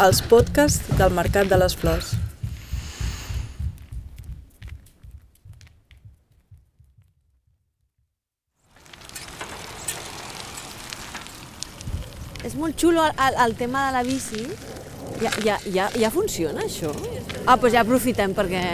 [0.00, 2.14] Els podcasts del Mercat de les Flors.
[12.42, 14.42] És molt xulo el, el, el tema de la bici.
[15.20, 16.90] Ja, ja, ja, ja funciona, això?
[17.44, 18.64] Ah, doncs ja aprofitem, perquè...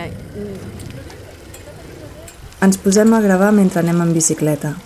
[2.65, 4.77] Ens posem a gravar mentre anem en bicicleta.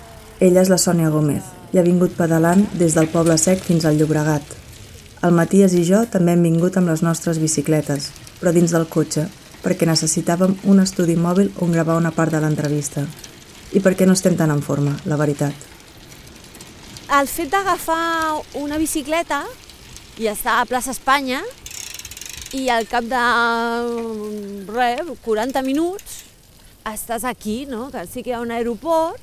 [0.41, 3.97] Ella és la Sònia Gómez i ha vingut pedalant des del Poble Sec fins al
[3.99, 4.43] Llobregat.
[5.23, 9.27] El Matías i jo també hem vingut amb les nostres bicicletes, però dins del cotxe,
[9.61, 13.05] perquè necessitàvem un estudi mòbil on gravar una part de l'entrevista.
[13.71, 15.53] I perquè no estem tan en forma, la veritat.
[17.11, 19.43] El fet d'agafar una bicicleta
[20.19, 21.41] i estar a plaça Espanya
[22.57, 23.23] i al cap de
[24.71, 26.21] res, 40 minuts
[26.87, 27.89] estàs aquí, no?
[27.91, 29.21] que sí que hi ha un aeroport,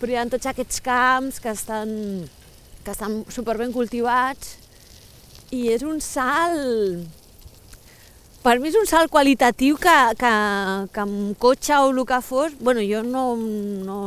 [0.00, 1.90] però hi ha tots aquests camps que estan,
[2.84, 4.56] que estan superben cultivats
[5.52, 7.18] i és un salt...
[8.40, 10.30] Per mi és un salt qualitatiu que, que,
[10.94, 13.98] que amb cotxe o el que fos, bueno, jo no, no,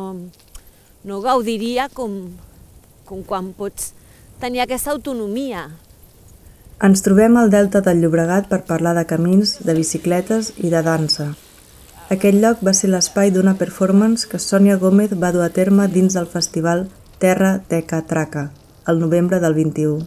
[1.05, 2.15] no gaudiria com,
[3.05, 3.91] com quan pots
[4.41, 5.67] tenir aquesta autonomia.
[6.81, 11.35] Ens trobem al Delta del Llobregat per parlar de camins, de bicicletes i de dansa.
[12.13, 16.13] Aquest lloc va ser l'espai d'una performance que Sònia Gómez va dur a terme dins
[16.13, 16.83] del festival
[17.23, 18.43] Terra Teca Traca,
[18.91, 20.05] el novembre del 21.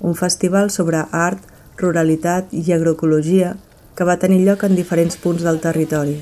[0.00, 1.42] Un festival sobre art,
[1.76, 3.52] ruralitat i agroecologia
[3.98, 6.16] que va tenir lloc en diferents punts del territori.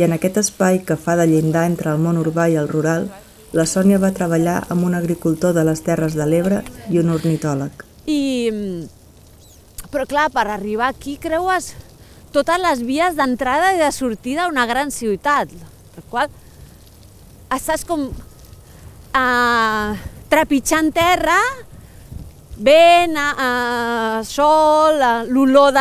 [0.00, 3.10] I en aquest espai que fa de llindar entre el món urbà i el rural,
[3.52, 7.84] la Sònia va treballar amb un agricultor de les Terres de l'Ebre i un ornitòleg.
[8.08, 8.88] I,
[9.92, 11.74] però clar, per arribar aquí creues
[12.34, 15.52] totes les vies d'entrada i de sortida a una gran ciutat,
[15.94, 16.28] per qual
[17.52, 19.90] estàs com uh,
[20.32, 21.40] trepitjant terra,
[22.62, 25.72] vent, uh, sol, uh, l'olor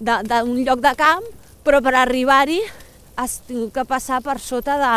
[0.00, 1.26] d'un lloc de camp,
[1.64, 2.60] però per arribar-hi
[3.20, 4.94] has tingut que passar per sota de,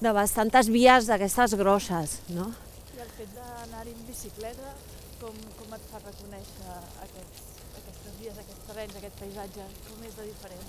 [0.00, 2.48] de bastantes vies d'aquestes grosses, no?
[2.94, 4.72] I el fet d'anar en bicicleta,
[5.20, 7.42] com, com et fa reconèixer aquests,
[7.82, 9.68] aquestes vies, aquests terrenys, aquest paisatge?
[9.90, 10.68] Com és de diferent?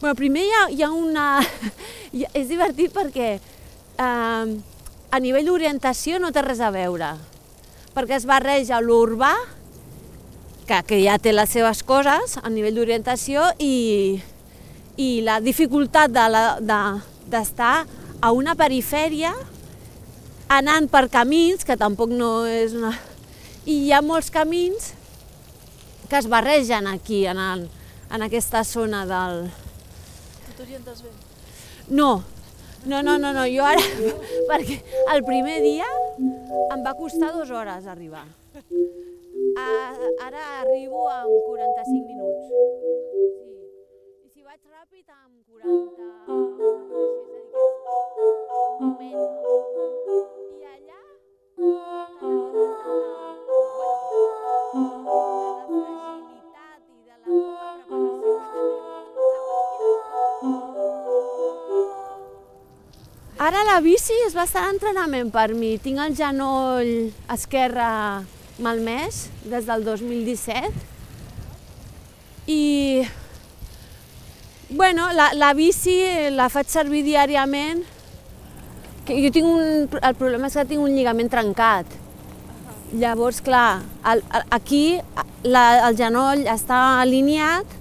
[0.00, 1.28] Bueno, primer hi ha, hi ha una...
[2.40, 4.52] és divertit perquè eh,
[5.10, 7.14] a nivell d'orientació no té res a veure,
[7.94, 9.34] perquè es barreja l'urbà,
[10.66, 14.20] que, que ja té les seves coses a nivell d'orientació, i,
[14.96, 16.92] i la dificultat d'estar
[17.26, 17.40] de
[17.90, 19.32] de, a una perifèria
[20.50, 22.94] anant per camins, que tampoc no és una...
[23.68, 24.94] I hi ha molts camins
[26.10, 27.66] que es barregen aquí, en, el,
[28.10, 29.48] en aquesta zona del...
[30.46, 31.10] Tu t'orientes bé?
[31.90, 32.10] No,
[32.84, 33.82] no, no, no, no, jo ara,
[34.50, 34.80] perquè
[35.14, 35.88] el primer dia
[36.20, 38.26] em va costar dues hores arribar.
[39.60, 39.66] A,
[40.26, 42.48] ara arribo en 45 minuts.
[42.50, 42.64] Sí.
[44.24, 46.59] I si vaig ràpid, amb 40...
[63.84, 65.78] bici és bastant entrenament per mi.
[65.82, 68.24] Tinc el genoll esquerre
[68.60, 70.70] malmès des del 2017
[72.50, 73.02] i
[74.70, 75.96] bueno, la, la bici
[76.34, 77.82] la faig servir diàriament
[79.06, 81.86] que jo tinc un, el problema és que tinc un lligament trencat.
[83.00, 83.82] Llavors, clar,
[84.12, 84.84] el, el, aquí
[85.46, 87.78] la, el genoll està alineat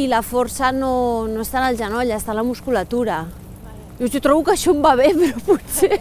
[0.00, 3.22] i la força no, no està en el genoll, està en la musculatura.
[4.02, 6.00] Jo, trobo que això em va bé, però potser...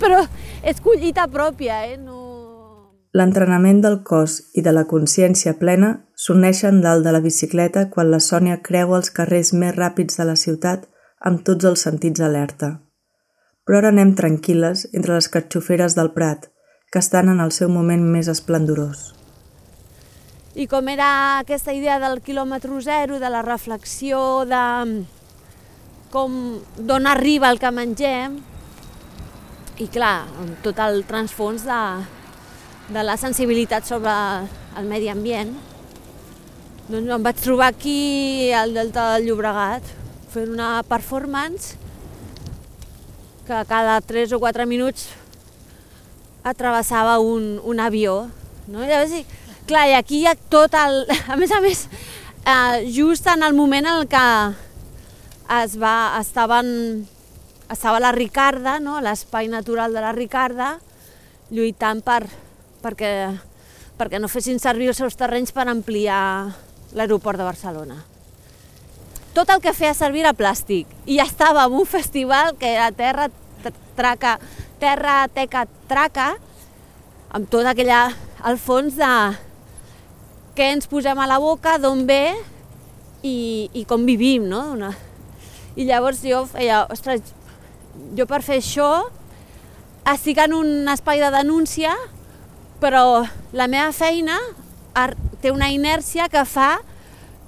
[0.00, 0.22] Però
[0.64, 1.98] és collita pròpia, eh?
[2.00, 2.22] No...
[3.12, 8.22] L'entrenament del cos i de la consciència plena s'uneixen dalt de la bicicleta quan la
[8.24, 10.88] Sònia creua els carrers més ràpids de la ciutat
[11.20, 12.78] amb tots els sentits alerta.
[13.68, 16.48] Però ara anem tranquil·les entre les carxoferes del Prat,
[16.90, 19.10] que estan en el seu moment més esplendorós.
[20.56, 24.64] I com era aquesta idea del quilòmetre zero, de la reflexió, de
[26.12, 28.36] com d'on arriba el que mengem,
[29.80, 31.82] i clar, amb tot el transfons de,
[32.92, 34.12] de la sensibilitat sobre
[34.76, 35.54] el medi ambient,
[36.90, 39.86] doncs em vaig trobar aquí al Delta del Llobregat
[40.32, 41.78] fent una performance
[43.46, 45.08] que cada 3 o 4 minuts
[46.44, 48.26] atravessava un, un avió.
[48.66, 48.84] No?
[48.84, 49.24] Llavors,
[49.66, 51.04] clar, i aquí hi ha tot el...
[51.32, 51.86] A més a més,
[52.44, 54.26] eh, just en el moment en el que
[55.62, 57.06] es va, estaven
[57.72, 59.00] estava la Ricarda, no?
[59.00, 60.76] l'espai natural de la Ricarda,
[61.50, 62.26] lluitant per,
[62.84, 63.12] perquè,
[63.98, 66.52] perquè no fessin servir els seus terrenys per ampliar
[66.92, 67.98] l'aeroport de Barcelona.
[69.32, 70.90] Tot el que feia servir era plàstic.
[71.08, 73.30] I ja estava en un festival que era Terra
[73.96, 74.38] Traca,
[74.80, 76.34] Terra Teca Traca,
[77.32, 78.10] amb tot aquella,
[78.44, 79.12] al fons de
[80.56, 82.34] què ens posem a la boca, d'on ve
[83.24, 84.66] i, i com vivim, no?
[84.76, 84.92] Una...
[85.76, 87.32] I llavors jo feia, ostres,
[88.16, 88.90] jo per fer això
[90.12, 91.94] estic en un espai de denúncia,
[92.82, 93.22] però
[93.54, 94.38] la meva feina
[95.40, 96.74] té una inèrcia que fa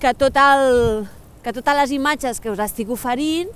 [0.01, 1.05] que, tot el,
[1.43, 3.51] que totes les imatges que us estic oferint,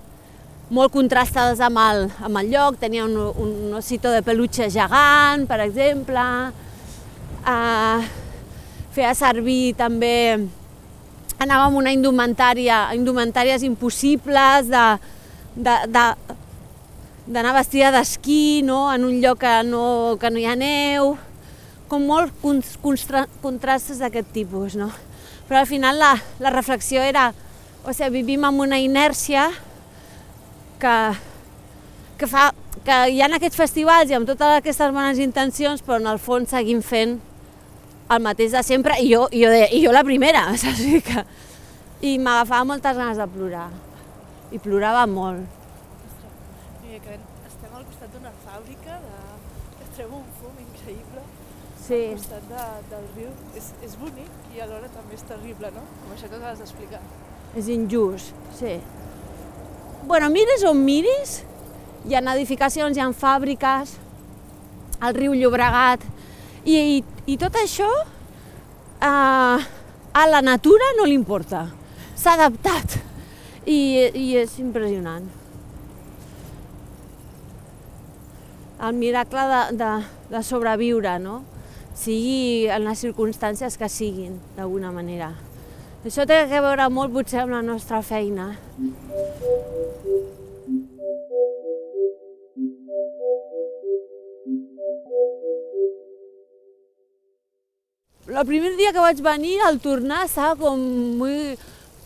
[0.74, 5.62] molt contrastades amb el, amb el lloc, tenia un, un osito de peluche gegant, per
[5.64, 6.24] exemple,
[7.40, 8.08] uh,
[8.92, 10.48] feia servir també,
[11.38, 14.84] anava amb una indumentària, indumentàries impossibles de,
[17.28, 18.88] d'anar vestida d'esquí no?
[18.92, 21.14] en un lloc que no, que no hi ha neu,
[21.88, 24.76] com molt contrastes d'aquest tipus.
[24.78, 24.90] No?
[25.48, 27.30] Però al final la, la reflexió era,
[27.84, 29.48] o sigui, vivim amb una inèrcia
[30.82, 30.96] que,
[32.18, 32.50] que fa
[32.88, 36.54] que hi ha aquests festivals i amb totes aquestes bones intencions, però en el fons
[36.54, 37.18] seguim fent
[38.08, 40.82] el mateix de sempre, i jo, i jo, de, i jo la primera, saps?
[41.04, 41.26] Que,
[42.08, 43.68] I m'agafava moltes ganes de plorar,
[44.54, 45.58] i plorava molt
[47.08, 47.16] que
[47.48, 49.18] estem al costat d'una fàbrica de...
[49.78, 51.22] que treu un fum increïble
[51.78, 52.00] sí.
[52.00, 53.30] al costat de, del riu.
[53.58, 55.84] És, és bonic i alhora també és terrible, no?
[56.02, 57.02] Com això que acabes d'explicar.
[57.58, 58.74] És injust, sí.
[60.08, 61.38] Bueno, mires on miris,
[62.08, 63.96] hi ha edificacions, hi ha fàbriques,
[65.04, 66.04] el riu Llobregat,
[66.64, 67.88] i, i, i tot això
[69.04, 69.66] eh,
[70.18, 71.66] a la natura no li importa.
[72.18, 72.98] S'ha adaptat
[73.68, 75.28] i, i és impressionant.
[78.80, 81.42] el miracle de, de, de sobreviure, no?
[81.98, 85.32] sigui en les circumstàncies que siguin, d'alguna manera.
[86.06, 88.52] Això té a veure molt potser amb la nostra feina.
[98.38, 100.78] El primer dia que vaig venir, al tornar, estava com,
[101.18, 101.56] muy,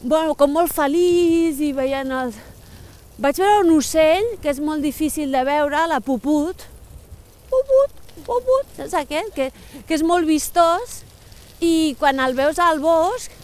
[0.00, 2.38] bueno, com molt feliç i veient els,
[3.20, 6.64] vaig veure un ocell que és molt difícil de veure, la puput.
[7.52, 9.34] Puput, puput, saps aquest?
[9.37, 9.50] Que,
[9.84, 11.02] que és molt vistós
[11.61, 13.37] i quan el veus al bosc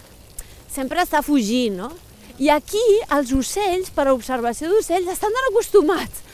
[0.72, 1.92] sempre està fugint, no?
[2.40, 6.24] I aquí els ocells, per observació d'ocells, estan tan acostumats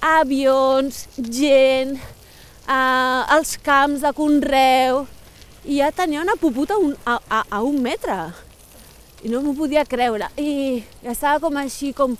[0.00, 1.98] a avions, gent,
[2.64, 2.80] a,
[3.36, 5.04] als camps de conreu,
[5.64, 8.18] i ja tenia una puputa un, a, a, a un metre.
[9.22, 10.28] I no m'ho podia creure.
[10.36, 12.16] I estava com així, com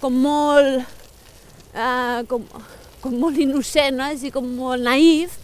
[0.00, 0.84] com molt,
[1.74, 2.44] eh, com,
[3.00, 4.08] com molt innocent, no?
[4.10, 5.38] així com molt naïf,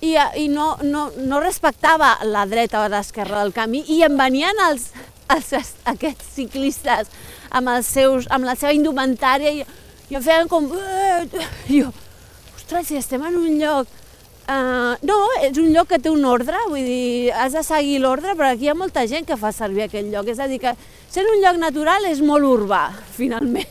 [0.00, 4.64] i, i no, no, no respectava la dreta o l'esquerra del camí, i en venien
[4.68, 4.90] els,
[5.34, 7.10] els, aquests ciclistes
[7.50, 9.64] amb, els seus, amb la seva indumentària, i,
[10.10, 10.68] i em feien com...
[10.74, 11.92] Eh, jo,
[12.56, 13.94] ostres, si estem en un lloc
[14.48, 18.32] Uh, no, és un lloc que té un ordre, vull dir, has de seguir l'ordre,
[18.32, 20.30] però aquí hi ha molta gent que fa servir aquell lloc.
[20.32, 20.72] És a dir, que
[21.12, 23.68] sent un lloc natural és molt urbà, finalment.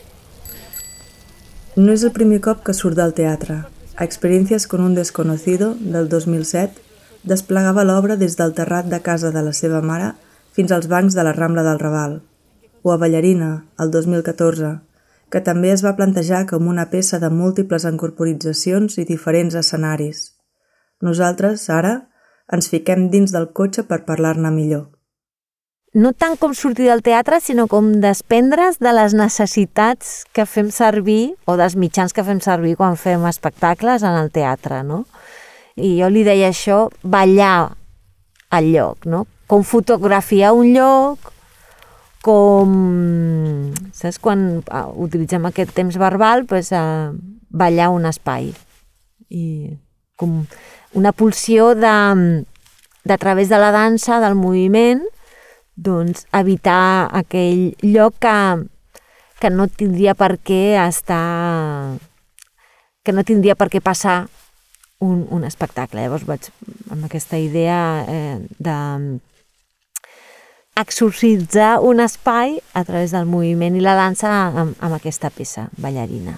[1.74, 3.64] No és el primer cop que surt del teatre.
[3.98, 6.78] A Experiències con un desconocido, del 2007,
[7.26, 10.12] desplegava l'obra des del terrat de casa de la seva mare
[10.54, 12.20] fins als bancs de la Rambla del Raval,
[12.82, 14.78] o a Ballarina, el 2014,
[15.30, 20.37] que també es va plantejar com una peça de múltiples incorporitzacions i diferents escenaris.
[21.04, 22.08] Nosaltres, ara,
[22.52, 24.88] ens fiquem dins del cotxe per parlar-ne millor.
[25.94, 31.32] No tant com sortir del teatre, sinó com desprendre's de les necessitats que fem servir
[31.48, 35.06] o dels mitjans que fem servir quan fem espectacles en el teatre, no?
[35.78, 37.72] I jo li deia això, ballar
[38.52, 39.24] al lloc, no?
[39.48, 41.32] Com fotografiar un lloc,
[42.22, 43.72] com...
[43.96, 44.20] Saps?
[44.20, 47.14] Quan uh, utilitzem aquest temps verbal, pues, uh,
[47.48, 48.50] ballar un espai.
[49.32, 49.44] I
[50.18, 50.42] com
[50.92, 52.44] una pulsió de,
[53.04, 55.02] de a través de la dansa, del moviment,
[55.76, 58.38] doncs evitar aquell lloc que,
[59.38, 61.98] que no tindria per què estar
[63.06, 64.26] que no tindria per què passar
[65.00, 66.02] un, un espectacle.
[66.02, 66.50] Llavors vaig
[66.92, 68.76] amb aquesta idea eh, de
[70.78, 76.36] exorcitzar un espai a través del moviment i la dansa amb, amb aquesta peça ballarina.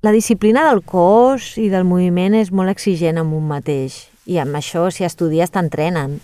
[0.00, 4.56] La disciplina del cos i del moviment és molt exigent amb un mateix i amb
[4.56, 6.14] això, si estudies, t'entrenen.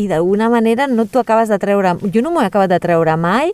[0.00, 1.92] I d'alguna manera no t'ho acabes de treure...
[2.08, 3.52] Jo no m'ho he acabat de treure mai,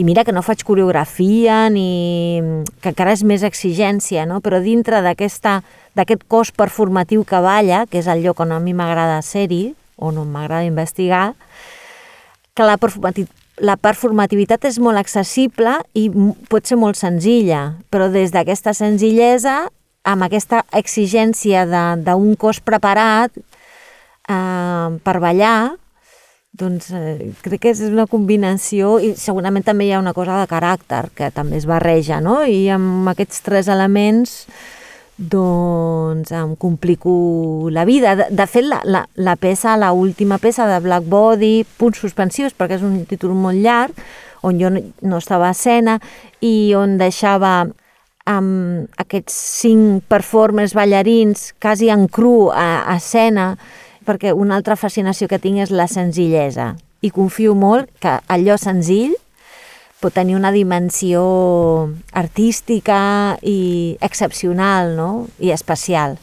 [0.00, 2.40] i mira que no faig coreografia, ni...
[2.80, 4.40] que encara és més exigència, no?
[4.40, 9.20] però dintre d'aquest cos performatiu que balla, que és el lloc on a mi m'agrada
[9.20, 11.34] ser-hi, on m'agrada investigar,
[12.56, 12.80] que la,
[13.62, 16.08] la performativitat és molt accessible i
[16.50, 19.64] pot ser molt senzilla, però des d'aquesta senzillesa
[20.04, 21.64] amb aquesta exigència
[22.02, 25.76] d'un cos preparat eh, per ballar,
[26.54, 30.50] doncs eh, crec que és una combinació i segurament també hi ha una cosa de
[30.50, 32.42] caràcter que també es barreja, no?
[32.46, 34.44] I amb aquests tres elements
[35.16, 38.16] doncs em complico la vida.
[38.16, 42.54] De, de fet, la, la, la peça, la última peça de Black Body, punts suspensius,
[42.56, 43.94] perquè és un títol molt llarg,
[44.44, 45.98] on jo no, no estava a escena
[46.44, 47.62] i on deixava
[48.28, 53.54] amb aquests cinc performers ballarins quasi en cru a, a escena,
[54.04, 56.74] perquè una altra fascinació que tinc és la senzillesa.
[57.04, 59.14] I confio molt que allò senzill
[60.04, 61.24] pot tenir una dimensió
[62.12, 65.10] artística i excepcional no?
[65.40, 66.18] i especial.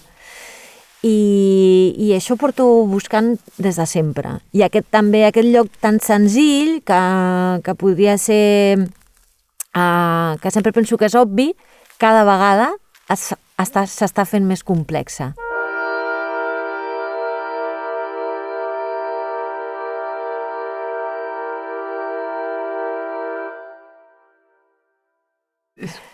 [1.01, 4.38] I, I això porto buscant des de sempre.
[4.53, 7.01] I aquest també, aquest lloc tan senzill que,
[7.65, 8.85] que podria ser...
[9.71, 11.53] Uh, que sempre penso que és obvi,
[11.97, 12.73] cada vegada
[13.07, 15.31] s'està fent més complexa.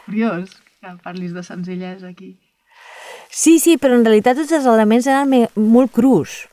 [0.07, 2.37] Curiós que parlis de senzillesa aquí.
[3.29, 6.45] Sí, sí, però en realitat tots els elements eren molt crus.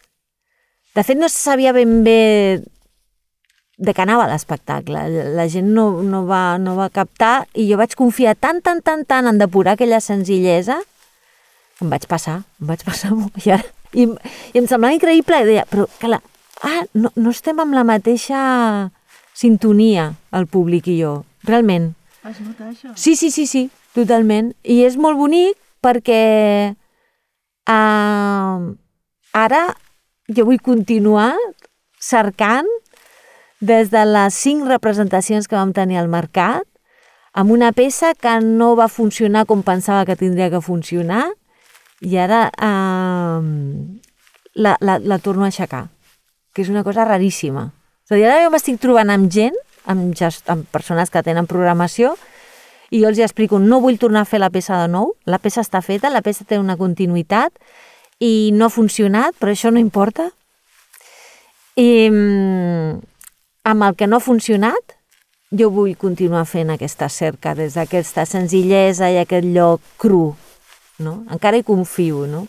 [0.95, 2.61] De fet, no se sabia ben bé
[3.79, 5.07] de què anava l'espectacle.
[5.35, 9.07] La gent no, no, va, no va captar i jo vaig confiar tant, tant, tant,
[9.07, 10.83] tant en depurar aquella senzillesa
[11.83, 13.35] em vaig passar, em vaig passar molt.
[13.43, 16.21] I, ara, i, i em semblava increïble, i deia, però la,
[16.67, 18.41] ah, no, no estem amb la mateixa
[19.35, 21.17] sintonia, el públic i jo,
[21.49, 21.93] realment.
[22.25, 22.95] Vas notar això?
[22.97, 24.55] Sí, sí, sí, sí, totalment.
[24.65, 26.73] I és molt bonic perquè
[27.69, 28.63] uh,
[29.37, 29.63] ara
[30.33, 31.35] jo vull continuar
[32.01, 32.71] cercant
[33.61, 36.65] des de les cinc representacions que vam tenir al mercat,
[37.35, 41.27] amb una peça que no va funcionar com pensava que tindria que funcionar,
[42.05, 43.41] i ara eh,
[44.55, 45.87] la, la, la torno a aixecar,
[46.53, 47.71] que és una cosa raríssima.
[48.05, 49.57] És a dir, ara jo m'estic trobant amb gent,
[49.91, 52.15] amb, gest, amb persones que tenen programació,
[52.91, 55.65] i jo els explico, no vull tornar a fer la peça de nou, la peça
[55.65, 57.53] està feta, la peça té una continuïtat,
[58.23, 60.29] i no ha funcionat, però això no importa.
[61.75, 62.09] I,
[63.65, 64.95] amb el que no ha funcionat,
[65.55, 70.35] jo vull continuar fent aquesta cerca des d'aquesta senzillesa i aquest lloc cru,
[70.99, 71.23] no?
[71.31, 72.47] Encara hi confio, no?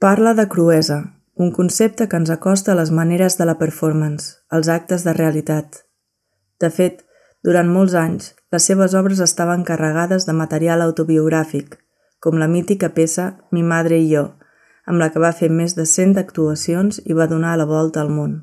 [0.00, 0.98] Parla de cruesa,
[1.36, 5.83] un concepte que ens acosta a les maneres de la performance, als actes de realitat.
[6.64, 7.02] De fet,
[7.44, 11.76] durant molts anys, les seves obres estaven carregades de material autobiogràfic,
[12.24, 14.22] com la mítica peça Mi madre i jo,
[14.88, 18.08] amb la que va fer més de 100 actuacions i va donar la volta al
[18.08, 18.38] món.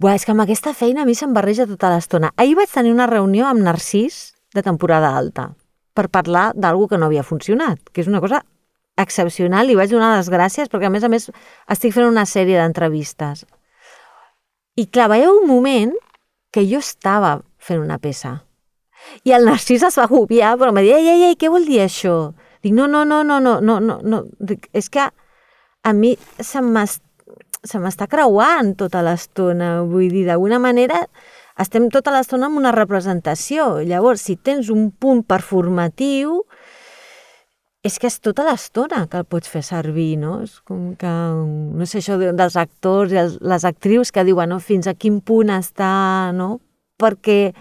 [0.00, 2.34] Buah, és que amb aquesta feina a mi se'm barreja tota l'estona.
[2.36, 5.54] Ahir vaig tenir una reunió amb Narcís de temporada alta
[5.96, 8.42] per parlar d'algú que no havia funcionat, que és una cosa
[9.00, 9.64] excepcional.
[9.64, 11.30] Li vaig donar les gràcies perquè, a més a més,
[11.72, 13.46] estic fent una sèrie d'entrevistes.
[14.76, 15.94] I clar, va un moment
[16.52, 18.40] que jo estava fent una peça.
[19.24, 21.66] I el Narcís es va agobiar, però em va dir, ei, ei, ei, què vol
[21.68, 22.32] dir això?
[22.64, 24.22] Dic, no, no, no, no, no, no, no, no.
[24.40, 25.04] Dic, és que
[25.86, 29.80] a mi se m'està creuant tota l'estona.
[29.86, 31.04] Vull dir, d'alguna manera
[31.62, 33.76] estem tota l'estona amb una representació.
[33.86, 36.42] Llavors, si tens un punt performatiu,
[37.86, 40.40] és que és tota l'estona que el pots fer servir, no?
[40.44, 41.10] És com que,
[41.78, 45.52] no sé, això dels actors i les actrius que diuen no, fins a quin punt
[45.54, 46.56] està, no?
[46.98, 47.52] Perquè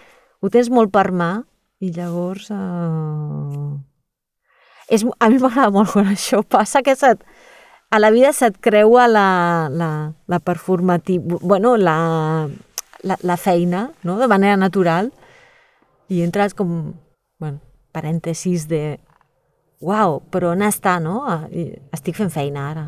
[0.41, 1.31] ho tens molt per mà
[1.83, 2.49] i llavors...
[2.53, 3.75] Uh...
[4.89, 7.23] És, a mi m'agrada molt quan això passa, que se't,
[7.89, 9.29] a la vida se't creua la,
[9.73, 9.89] la,
[10.29, 11.97] la performativa, bueno, la,
[13.01, 15.09] la, la feina, no?, de manera natural,
[16.09, 16.93] i entres com,
[17.41, 17.61] bueno,
[17.97, 18.99] parèntesis de
[19.85, 21.21] uau, però on està, no?
[21.93, 22.85] Estic fent feina ara.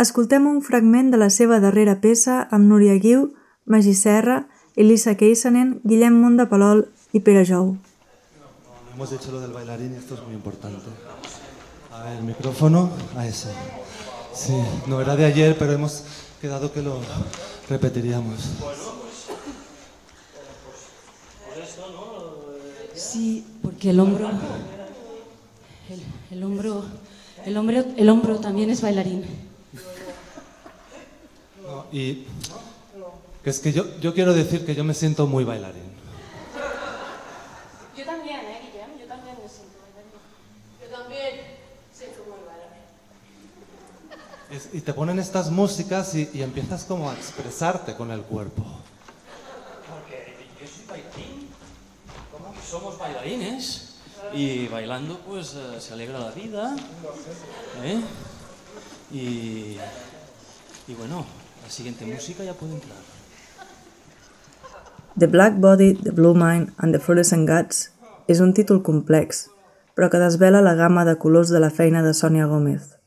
[0.00, 3.28] Escoltem un fragment de la seva darrera peça amb Núria Guiu,
[3.66, 7.76] Magí Serra Elisa Keisanen, Guillem Munda Palol y Pere Jou.
[8.94, 10.86] Hemos hecho lo del bailarín y esto es muy importante.
[11.92, 13.48] A ver, el micrófono, a eso.
[14.32, 14.54] Sí,
[14.86, 16.04] no era de ayer, pero hemos
[16.40, 17.00] quedado que lo
[17.70, 18.40] repetiríamos.
[22.94, 24.28] Sí, porque el hombro,
[25.88, 26.84] el, el hombro,
[27.46, 29.24] el hombro, el hombro también es bailarín.
[31.62, 32.26] No, y
[33.44, 35.89] es que yo, yo quiero decir que yo me siento muy bailarín.
[44.50, 48.64] Es- y te ponen estas músicas y, y empiezas como a expresarte con el cuerpo.
[49.88, 51.48] Porque yo soy bailarín.
[52.32, 52.54] ¿Cómo?
[52.68, 53.86] Somos bailarines.
[54.34, 56.76] Y bailando, pues eh, se alegra la vida.
[57.82, 58.00] ¿eh?
[59.12, 59.78] Y,
[60.86, 61.24] y bueno,
[61.64, 62.98] la siguiente música ya puede entrar.
[65.18, 67.90] The Black Body, The Blue Mind and The Fluorescent Guts
[68.28, 69.48] és un títol complex,
[69.96, 72.99] però que desvela la gamma de colors de la feina de Sònia Gómez.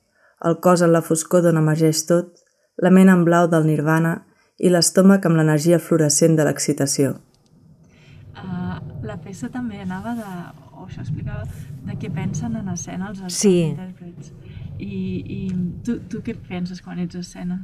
[0.43, 2.33] El cos en la foscor d'on emergeix tot,
[2.81, 4.15] la ment en blau del nirvana
[4.59, 7.13] i l'estómac amb l'energia fluorescent de l'excitació.
[8.33, 10.31] Uh, la peça també anava de,
[10.73, 11.45] o això explicava,
[11.87, 13.69] de què pensen en escena els, Sí.
[13.69, 14.33] intèrprets.
[14.79, 14.97] I,
[15.37, 15.39] i
[15.85, 17.59] tu, tu què penses quan ets a escena?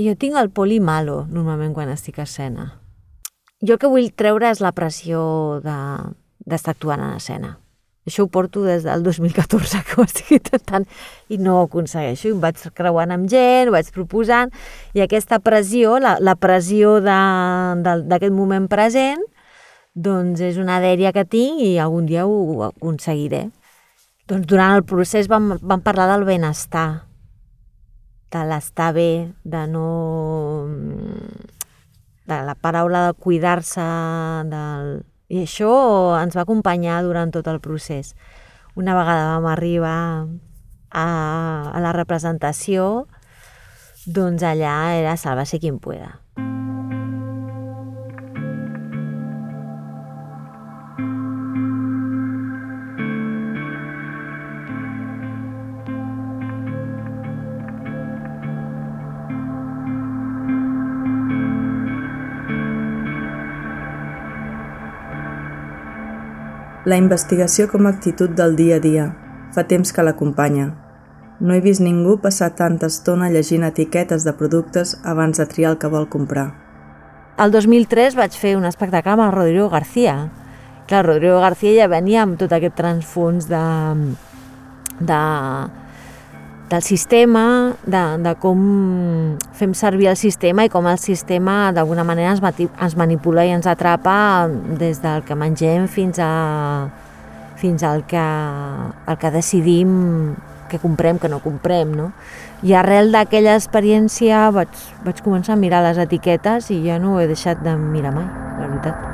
[0.00, 2.80] Jo tinc el poli malo, normalment, quan estic a escena.
[3.60, 6.14] Jo el que vull treure és la pressió de-
[6.46, 7.58] d'estar actuant en escena.
[8.08, 10.86] Això ho porto des del 2014, que ho estic intentant,
[11.28, 12.28] i no ho aconsegueixo.
[12.30, 14.52] I em vaig creuant amb gent, ho vaig proposant,
[14.96, 19.22] i aquesta pressió, la, la pressió d'aquest moment present,
[19.94, 23.48] doncs és una dèria que tinc i algun dia ho, ho aconseguiré.
[24.30, 27.04] Doncs durant el procés vam, vam parlar del benestar,
[28.30, 29.86] de l'estar bé, de no...
[32.30, 33.86] de la paraula de cuidar-se,
[34.52, 35.00] del...
[35.30, 35.70] i això
[36.18, 38.16] ens va acompanyar durant tot el procés.
[38.74, 40.00] Una vegada vam arribar
[40.90, 41.06] a,
[41.70, 43.06] a la representació,
[44.06, 46.18] doncs allà era sálvase quien pueda.
[66.90, 69.02] La investigació com a actitud del dia a dia
[69.54, 70.70] fa temps que l'acompanya.
[71.38, 75.78] No he vist ningú passar tanta estona llegint etiquetes de productes abans de triar el
[75.78, 76.48] que vol comprar.
[77.38, 80.16] El 2003 vaig fer un espectacle amb el Rodrigo García.
[80.90, 83.62] Clar, Rodrigo García ja venia amb tot aquest transfons de,
[84.98, 85.22] de,
[86.70, 88.60] del sistema, de, de com
[89.58, 93.66] fem servir el sistema i com el sistema d'alguna manera ens, ens manipula i ens
[93.66, 94.46] atrapa
[94.78, 96.86] des del que mengem fins, a,
[97.58, 99.98] fins al que, el que decidim
[100.70, 102.12] que comprem, que no comprem, no?
[102.62, 104.70] I arrel d'aquella experiència vaig,
[105.02, 108.28] vaig començar a mirar les etiquetes i ja no ho he deixat de mirar mai,
[108.60, 109.09] la veritat.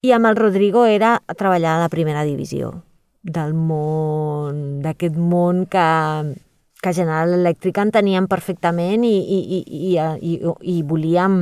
[0.00, 2.70] I amb el Rodrigo era treballar a la primera divisió
[3.20, 5.88] del món, d'aquest món que,
[6.80, 9.60] que General Electric enteníem perfectament i, i, i,
[9.90, 10.32] i, i,
[10.72, 11.36] i volíem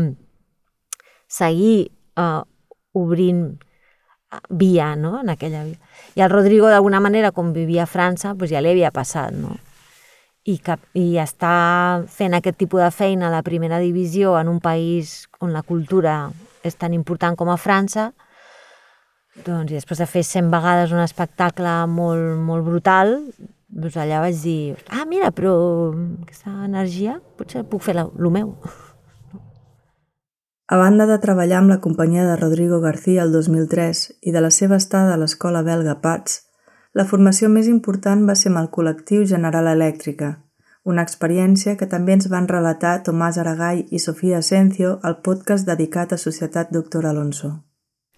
[1.30, 2.42] seguir uh,
[2.98, 3.46] obrint
[4.34, 5.20] eh, via no?
[5.20, 5.78] en aquella via.
[6.18, 9.54] I el Rodrigo, d'alguna manera, com vivia a França, doncs ja li havia passat, no?
[10.48, 14.58] I, que, I està fent aquest tipus de feina a la primera divisió en un
[14.58, 16.24] país on la cultura
[16.66, 18.14] és tan important com a França,
[19.46, 23.16] doncs, i després de fer 100 vegades un espectacle molt, molt brutal,
[23.68, 25.54] doncs allà vaig dir, ah, mira, però
[26.22, 28.54] aquesta energia potser puc fer el meu.
[30.68, 34.50] A banda de treballar amb la companyia de Rodrigo García el 2003 i de la
[34.50, 36.42] seva estada a l'escola belga PATS,
[36.92, 40.34] la formació més important va ser amb el col·lectiu General Elèctrica,
[40.84, 46.12] una experiència que també ens van relatar Tomàs Aragall i Sofia Asencio al podcast dedicat
[46.12, 47.67] a Societat Doctor Alonso.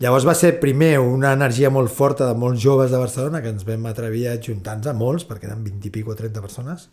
[0.00, 3.66] Llavors va ser primer una energia molt forta de molts joves de Barcelona que ens
[3.68, 6.86] vam atrevir a juntar-nos a molts, perquè eren 20 i o 30 persones,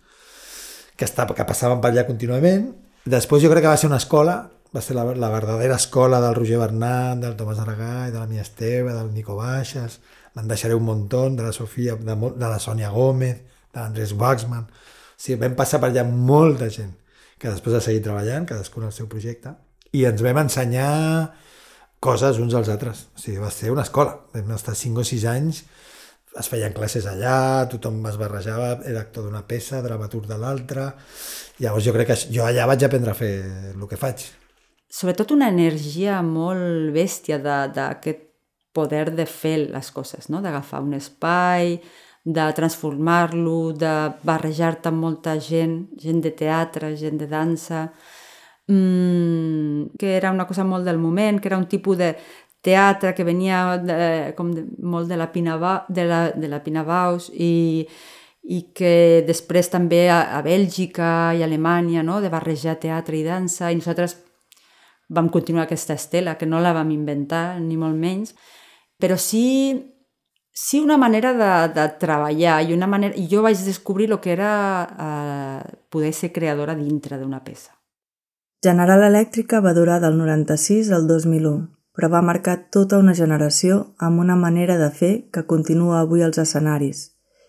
[0.91, 2.67] que, estava, que passaven per allà contínuament.
[3.07, 4.35] Després jo crec que va ser una escola,
[4.75, 8.43] va ser la, la verdadera escola del Roger Bernat, del Tomàs Aragall, de la Mia
[8.43, 10.01] Esteve, del Nico Baixas,
[10.35, 13.39] me'n deixaré un muntó, de la Sofia, de, de la Sònia Gómez,
[13.71, 14.67] de l'Andrés Waxman...
[14.67, 16.91] O sigui, vam passar per allà molta gent
[17.39, 19.55] que després ha seguit treballant, cadascun al seu projecte,
[19.97, 20.91] i ens vam ensenyar
[21.99, 23.07] coses uns als altres.
[23.15, 24.15] O sigui, va ser una escola.
[24.33, 25.63] Vam estar 5 o 6 anys,
[26.37, 30.91] es feien classes allà, tothom es barrejava, era actor d'una peça, dramaturg de l'altra...
[31.57, 33.31] Llavors jo crec que jo allà vaig aprendre a fer
[33.71, 34.27] el que faig.
[34.93, 38.19] sobretot una energia molt bèstia d'aquest
[38.77, 40.41] poder de fer les coses, no?
[40.41, 41.79] d'agafar un espai,
[42.23, 47.87] de transformar-lo, de barrejar-te amb molta gent, gent de teatre, gent de dansa,
[48.67, 52.15] mmm, que era una cosa molt del moment, que era un tipus de
[52.61, 57.29] teatre que venia de, com de, molt de la, Pinaba, de la, de la Pinabaus
[57.33, 57.87] i,
[58.43, 62.19] i que després també a, a Bèlgica i a Alemanya, no?
[62.21, 64.17] de barrejar teatre i dansa, i nosaltres
[65.07, 68.33] vam continuar aquesta estela, que no la vam inventar, ni molt menys,
[68.99, 69.77] però sí,
[70.51, 73.15] sí una manera de, de treballar i una manera...
[73.15, 74.51] I jo vaig descobrir el que era
[75.07, 77.76] eh, poder ser creadora dintre d'una peça.
[78.65, 81.67] General Elèctrica va durar del 96 al 2001
[81.97, 86.37] però va marcar tota una generació amb una manera de fer que continua avui als
[86.41, 87.03] escenaris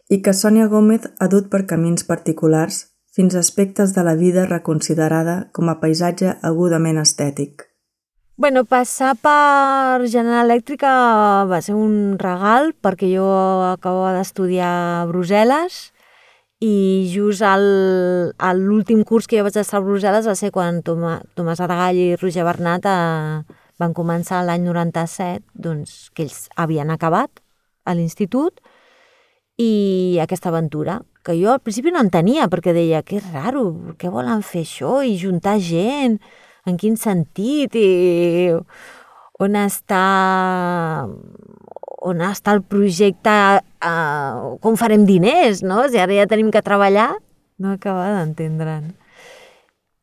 [0.09, 2.83] i que Sònia Gómez ha dut per camins particulars
[3.17, 7.65] fins a aspectes de la vida reconsiderada com a paisatge agudament estètic.
[8.37, 10.93] Bueno, passar per General Elèctrica
[11.49, 13.29] va ser un regal perquè jo
[13.73, 15.81] acabava d'estudiar a Brussel·les
[16.61, 17.43] i just
[18.59, 22.45] l'últim curs que jo vaig estar a Brussel·les va ser quan Tomàs Aragall i Roger
[22.47, 22.97] Bernat a,
[23.47, 27.31] eh, van començar l'any 97, doncs, que ells havien acabat
[27.87, 28.59] a l'institut,
[29.59, 34.43] i aquesta aventura, que jo al principi no entenia, perquè deia, que raro, què volen
[34.43, 34.99] fer això?
[35.03, 36.19] I juntar gent?
[36.67, 37.75] En quin sentit?
[37.75, 38.51] I
[39.39, 41.07] on està
[42.03, 43.35] on està el projecte,
[43.83, 45.83] uh, com farem diners, no?
[45.91, 47.11] Si ara ja tenim que treballar,
[47.59, 48.93] no acaba d'entendre'n.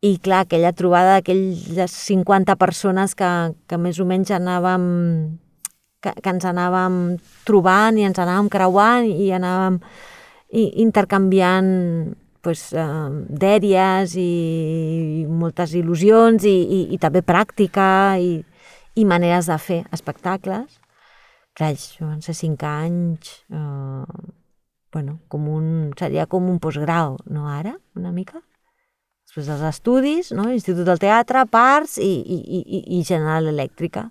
[0.06, 3.30] I clar, aquella trobada d'aquelles 50 persones que,
[3.66, 4.84] que més o menys anàvem
[6.04, 7.00] que, que ens anàvem
[7.48, 9.80] trobant i ens anàvem creuant i anàvem
[10.52, 11.72] i, intercanviant
[12.46, 12.86] pues, eh,
[13.46, 14.30] dèries i,
[15.24, 17.88] i moltes il·lusions i, i, i també pràctica
[18.22, 18.38] i,
[18.96, 20.85] i maneres de fer espectacles.
[21.56, 21.72] Clar,
[22.04, 24.24] van ser cinc anys, eh,
[24.92, 28.42] bueno, com un, seria com un postgrau, no ara, una mica?
[29.30, 30.50] Després dels estudis, no?
[30.52, 34.10] Institut del Teatre, Parts i, i, i, i General Elèctrica.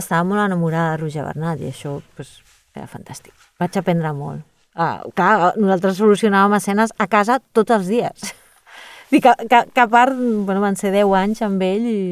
[0.00, 2.38] estava molt enamorada de Roger Bernat i això pues,
[2.76, 3.34] era fantàstic.
[3.60, 4.44] Vaig aprendre molt.
[4.74, 8.34] Ah, clar, nosaltres solucionàvem escenes a casa tots els dies.
[9.10, 12.02] Dic que, que, que a part, bueno, van ser 10 anys amb ell i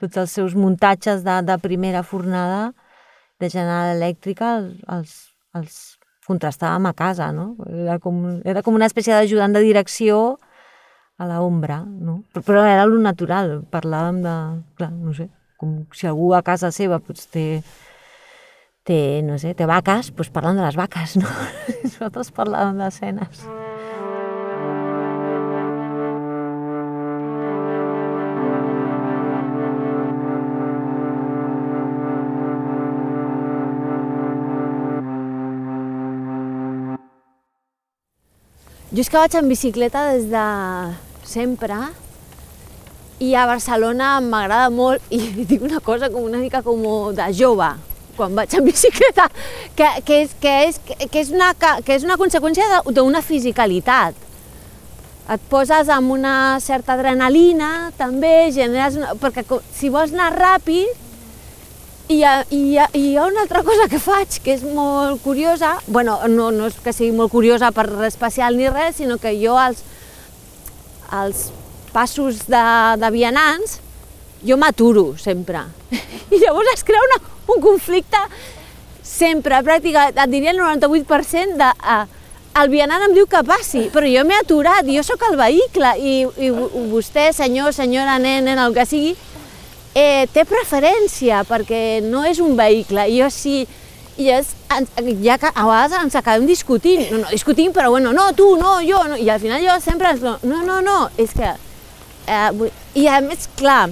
[0.00, 2.70] tots els seus muntatges de, de primera fornada
[3.40, 4.52] de General Elèctrica
[4.92, 5.16] els,
[5.56, 5.80] els
[6.28, 7.54] contrastàvem a casa, no?
[7.66, 10.38] Era com, era com una espècie d'ajudant de direcció
[11.20, 12.20] a l'ombra, no?
[12.32, 14.34] Però, però era lo natural, parlàvem de...
[14.78, 15.28] Clar, no sé,
[15.60, 17.62] com si algú a casa seva pues, té,
[18.90, 21.30] té, no sé, té vaques, doncs parlant de les vaques, no?
[21.84, 23.46] Nosaltres parlàvem d'escenes.
[38.90, 40.46] Jo és que vaig en bicicleta des de
[41.22, 41.76] sempre
[43.22, 45.20] i a Barcelona m'agrada molt i
[45.52, 46.82] dic una cosa com una mica com
[47.14, 47.70] de jove
[48.16, 49.28] quan vaig en bicicleta,
[49.76, 54.26] que, que, és, que, és, que, és, una, que és una conseqüència d'una fisicalitat.
[55.30, 59.44] Et poses amb una certa adrenalina, també, generes una, perquè
[59.76, 61.06] si vols anar ràpid,
[62.10, 64.64] i hi, ha, i, hi ha, hi ha una altra cosa que faig, que és
[64.66, 68.96] molt curiosa, bueno, no, no és que sigui molt curiosa per res especial ni res,
[68.98, 69.84] sinó que jo als,
[71.14, 71.50] als
[71.94, 72.64] passos de,
[72.98, 73.78] de vianants,
[74.46, 75.64] jo m'aturo sempre.
[76.30, 77.20] I llavors es crea una,
[77.54, 78.20] un conflicte
[79.02, 81.74] sempre, pràcticament, et diria el 98% de...
[81.84, 82.16] Uh,
[82.60, 86.14] el vianant em diu que passi, però jo m'he aturat, jo sóc el vehicle i,
[86.42, 86.48] i
[86.90, 89.12] vostè, senyor, senyora, nen, nen, el que sigui,
[89.94, 93.06] eh, té preferència perquè no és un vehicle.
[93.06, 93.62] I jo sí,
[94.20, 94.52] i és,
[95.22, 98.78] ja que a vegades ens acabem discutint, no, no, discutint, però bueno, no, tu, no,
[98.84, 101.54] jo, no, i al final jo sempre, no, no, no, és que,
[102.26, 103.84] eh, i a més, clar,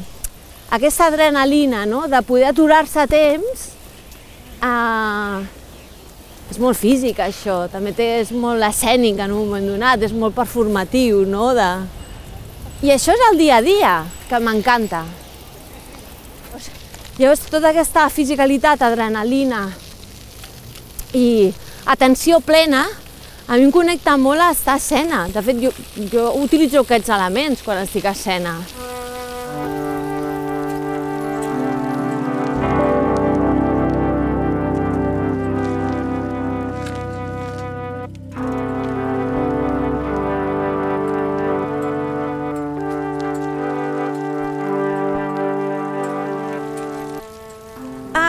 [0.70, 3.68] aquesta adrenalina, no?, de poder aturar-se a temps,
[4.60, 5.38] eh,
[6.48, 10.36] és molt físic, això, també té, és molt escènic en un moment donat, és molt
[10.36, 11.70] performatiu, no?, de...
[12.84, 13.94] I això és el dia a dia,
[14.28, 15.02] que m'encanta.
[17.18, 19.64] Llavors, tota aquesta fisicalitat, adrenalina
[21.18, 21.50] i
[21.90, 22.84] atenció plena,
[23.48, 25.24] a mi em connecta molt a estar a escena.
[25.32, 25.72] De fet, jo,
[26.12, 28.54] jo utilitzo aquests elements quan estic a escena.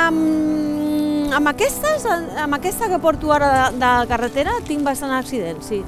[0.10, 5.84] Amb aquestes, amb aquesta que porto ara de, de carretera, tinc bastant accidents, sí.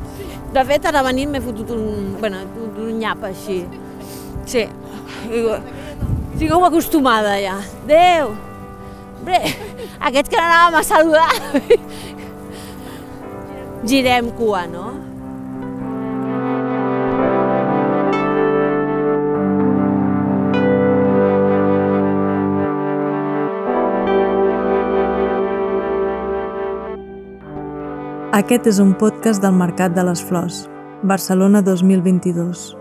[0.52, 3.62] De fet, ara venint m'he fotut un, bueno, un nyap així.
[4.46, 4.66] Sí.
[6.50, 7.60] Com acostumada ja.
[7.84, 8.34] Adéu!
[9.22, 9.38] Bé,
[10.02, 11.30] aquests que anàvem a saludar.
[13.92, 15.11] Girem cua, no?
[28.42, 30.64] Aquest és un podcast del Mercat de les Flors,
[31.06, 32.81] Barcelona 2022.